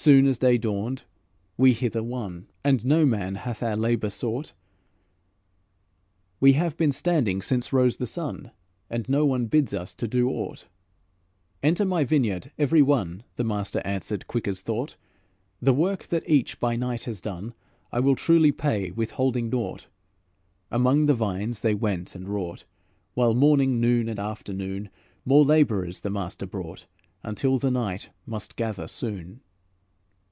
"'Soon 0.00 0.26
as 0.26 0.38
day 0.38 0.56
dawned 0.56 1.04
we 1.58 1.74
hither 1.74 2.02
won, 2.02 2.48
And 2.64 2.86
no 2.86 3.04
man 3.04 3.34
hath 3.34 3.62
our 3.62 3.76
labour 3.76 4.08
sought; 4.08 4.54
We 6.40 6.54
have 6.54 6.74
been 6.78 6.90
standing 6.90 7.42
since 7.42 7.70
rose 7.70 7.98
the 7.98 8.06
sun 8.06 8.50
And 8.88 9.06
no 9.10 9.26
one 9.26 9.44
bids 9.44 9.74
us 9.74 9.94
to 9.96 10.08
do 10.08 10.30
aught.' 10.30 10.66
'Enter 11.62 11.84
my 11.84 12.04
vineyard 12.04 12.50
every 12.58 12.80
one,' 12.80 13.24
The 13.36 13.44
master 13.44 13.82
answered 13.84 14.26
quick 14.26 14.48
as 14.48 14.62
thought: 14.62 14.96
'The 15.60 15.74
work 15.74 16.08
that 16.08 16.26
each 16.26 16.58
by 16.60 16.76
night 16.76 17.02
has 17.02 17.20
done 17.20 17.52
I 17.92 18.00
will 18.00 18.16
truly 18.16 18.52
pay, 18.52 18.92
withholding 18.92 19.50
naught.' 19.50 19.86
Among 20.70 21.04
the 21.06 21.14
vines 21.14 21.60
they 21.60 21.74
went 21.74 22.14
and 22.14 22.26
wrought, 22.26 22.64
While 23.12 23.34
morning, 23.34 23.80
noon 23.82 24.08
and 24.08 24.18
afternoon, 24.18 24.88
More 25.26 25.44
labourers 25.44 26.00
the 26.00 26.08
master 26.08 26.46
brought, 26.46 26.86
Until 27.22 27.58
the 27.58 27.70
night 27.70 28.08
must 28.24 28.56
gather 28.56 28.88
soon." 28.88 29.42